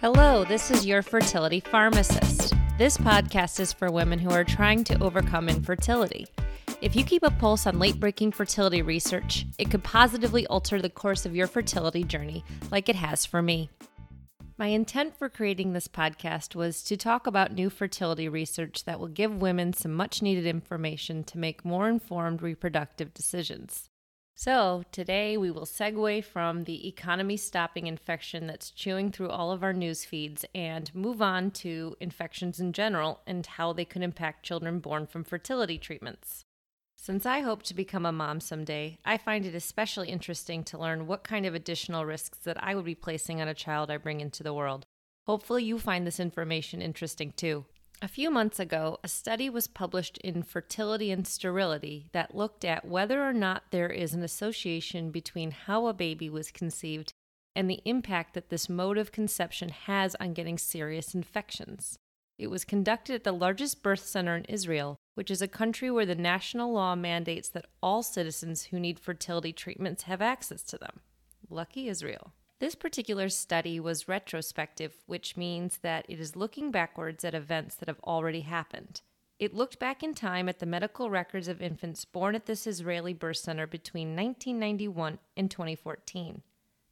[0.00, 2.54] Hello, this is your fertility pharmacist.
[2.78, 6.26] This podcast is for women who are trying to overcome infertility.
[6.80, 10.88] If you keep a pulse on late breaking fertility research, it could positively alter the
[10.88, 13.68] course of your fertility journey, like it has for me.
[14.56, 19.08] My intent for creating this podcast was to talk about new fertility research that will
[19.08, 23.89] give women some much needed information to make more informed reproductive decisions.
[24.42, 29.62] So, today we will segue from the economy stopping infection that's chewing through all of
[29.62, 34.46] our news feeds and move on to infections in general and how they could impact
[34.46, 36.46] children born from fertility treatments.
[36.96, 41.06] Since I hope to become a mom someday, I find it especially interesting to learn
[41.06, 44.22] what kind of additional risks that I would be placing on a child I bring
[44.22, 44.86] into the world.
[45.26, 47.66] Hopefully, you find this information interesting too.
[48.02, 52.86] A few months ago, a study was published in Fertility and Sterility that looked at
[52.86, 57.12] whether or not there is an association between how a baby was conceived
[57.54, 61.98] and the impact that this mode of conception has on getting serious infections.
[62.38, 66.06] It was conducted at the largest birth center in Israel, which is a country where
[66.06, 71.00] the national law mandates that all citizens who need fertility treatments have access to them.
[71.50, 72.32] Lucky Israel.
[72.60, 77.88] This particular study was retrospective, which means that it is looking backwards at events that
[77.88, 79.00] have already happened.
[79.38, 83.14] It looked back in time at the medical records of infants born at this Israeli
[83.14, 86.42] birth center between 1991 and 2014.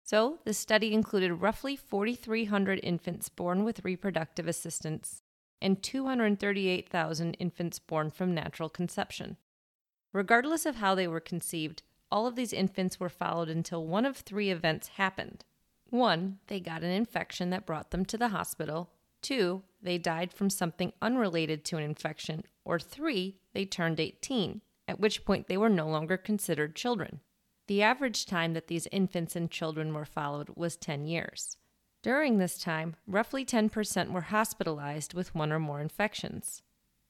[0.05, 5.23] So, the study included roughly 4,300 infants born with reproductive assistance
[5.59, 9.37] and 238,000 infants born from natural conception.
[10.13, 14.17] Regardless of how they were conceived, all of these infants were followed until one of
[14.17, 15.43] three events happened.
[15.89, 18.91] One, they got an infection that brought them to the hospital.
[19.23, 22.43] Two, they died from something unrelated to an infection.
[22.63, 27.21] Or three, they turned 18, at which point they were no longer considered children.
[27.67, 31.57] The average time that these infants and children were followed was 10 years.
[32.03, 36.61] During this time, roughly 10% were hospitalized with one or more infections.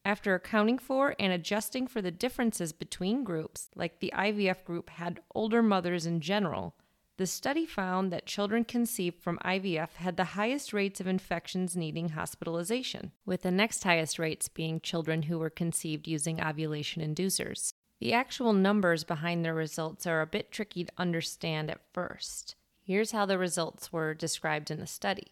[0.06, 5.20] After accounting for and adjusting for the differences between groups, like the IVF group had
[5.34, 6.76] older mothers in general,
[7.18, 12.10] the study found that children conceived from IVF had the highest rates of infections needing
[12.10, 17.74] hospitalization, with the next highest rates being children who were conceived using ovulation inducers.
[18.00, 22.56] The actual numbers behind the results are a bit tricky to understand at first.
[22.84, 25.28] Here's how the results were described in the study.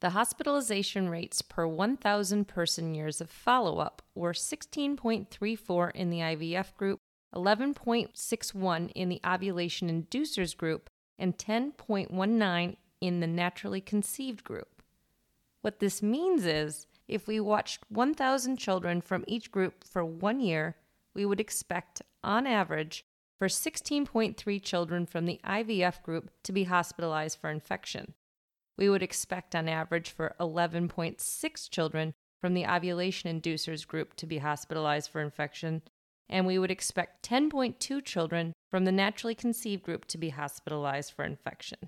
[0.00, 6.74] The hospitalization rates per 1,000 person years of follow up were 16.34 in the IVF
[6.76, 7.00] group,
[7.34, 14.82] 11.61 in the ovulation inducers group, and 10.19 in the naturally conceived group.
[15.62, 20.76] What this means is if we watched 1,000 children from each group for one year,
[21.16, 23.04] we would expect, on average,
[23.38, 28.12] for 16.3 children from the IVF group to be hospitalized for infection.
[28.76, 34.38] We would expect, on average, for 11.6 children from the ovulation inducers group to be
[34.38, 35.80] hospitalized for infection,
[36.28, 41.24] and we would expect 10.2 children from the naturally conceived group to be hospitalized for
[41.24, 41.78] infection.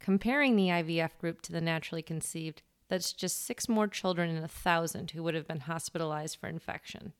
[0.00, 4.48] Comparing the IVF group to the naturally conceived, that's just six more children in a
[4.48, 7.12] thousand who would have been hospitalized for infection.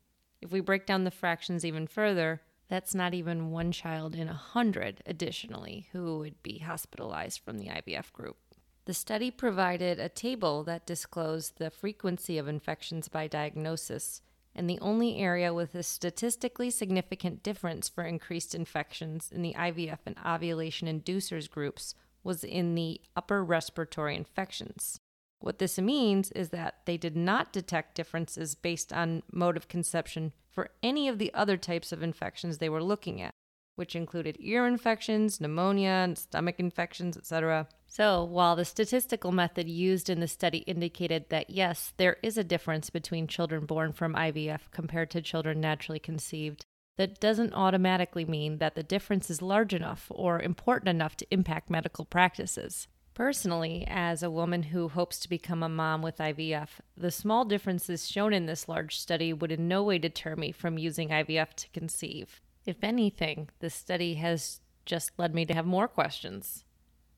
[0.46, 4.32] If we break down the fractions even further, that's not even one child in a
[4.32, 8.36] hundred additionally who would be hospitalized from the IVF group.
[8.84, 14.22] The study provided a table that disclosed the frequency of infections by diagnosis,
[14.54, 19.98] and the only area with a statistically significant difference for increased infections in the IVF
[20.06, 21.92] and ovulation inducers groups
[22.22, 25.00] was in the upper respiratory infections.
[25.38, 30.32] What this means is that they did not detect differences based on mode of conception
[30.50, 33.30] for any of the other types of infections they were looking at,
[33.76, 37.68] which included ear infections, pneumonia, and stomach infections, etc.
[37.86, 42.44] So, while the statistical method used in the study indicated that yes, there is a
[42.44, 46.64] difference between children born from IVF compared to children naturally conceived,
[46.96, 51.68] that doesn't automatically mean that the difference is large enough or important enough to impact
[51.68, 52.88] medical practices.
[53.16, 56.68] Personally, as a woman who hopes to become a mom with IVF,
[56.98, 60.76] the small differences shown in this large study would in no way deter me from
[60.76, 62.42] using IVF to conceive.
[62.66, 66.66] If anything, the study has just led me to have more questions.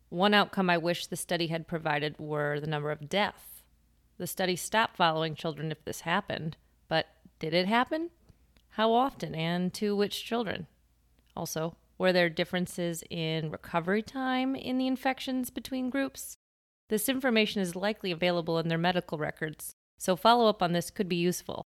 [0.08, 3.64] One outcome I wish the study had provided were the number of deaths.
[4.18, 6.56] The study stopped following children if this happened,
[6.86, 7.08] but
[7.40, 8.10] did it happen?
[8.68, 10.68] How often and to which children?
[11.36, 16.36] Also, were there differences in recovery time in the infections between groups?
[16.88, 21.08] This information is likely available in their medical records, so follow up on this could
[21.08, 21.64] be useful.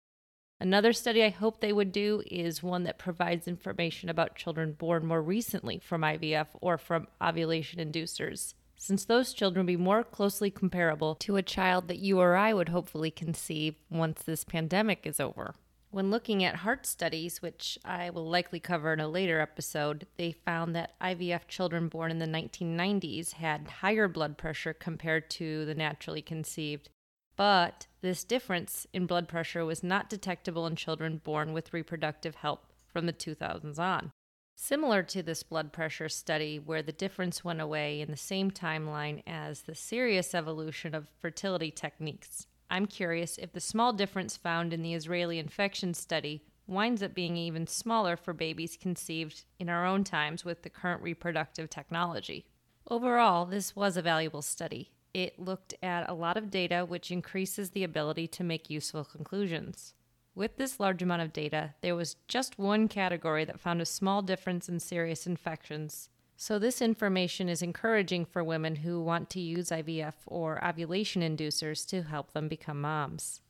[0.60, 5.06] Another study I hope they would do is one that provides information about children born
[5.06, 10.50] more recently from IVF or from ovulation inducers, since those children would be more closely
[10.50, 15.20] comparable to a child that you or I would hopefully conceive once this pandemic is
[15.20, 15.56] over.
[15.92, 20.32] When looking at heart studies, which I will likely cover in a later episode, they
[20.32, 25.76] found that IVF children born in the 1990s had higher blood pressure compared to the
[25.76, 26.90] naturally conceived.
[27.36, 32.72] But this difference in blood pressure was not detectable in children born with reproductive help
[32.88, 34.14] from the 2000s on.
[34.56, 39.24] Similar to this blood pressure study, where the difference went away in the same timeline
[39.28, 42.48] as the serious evolution of fertility techniques.
[42.72, 47.36] I'm curious if the small difference found in the Israeli infection study winds up being
[47.36, 52.46] even smaller for babies conceived in our own times with the current reproductive technology.
[52.90, 54.92] Overall, this was a valuable study.
[55.14, 59.94] It looked at a lot of data, which increases the ability to make useful conclusions.
[60.34, 64.22] With this large amount of data, there was just one category that found a small
[64.22, 66.08] difference in serious infections,
[66.44, 71.86] so, this information is encouraging for women who want to use IVF or ovulation inducers
[71.90, 73.42] to help them become moms.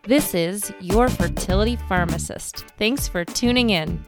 [0.04, 2.58] This is Your Fertility Pharmacist.
[2.78, 4.04] Thanks for tuning in.